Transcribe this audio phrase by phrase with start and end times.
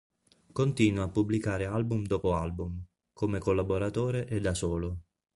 [0.51, 5.01] Continua a pubblicare album dopo album, come collaboratore e da solo.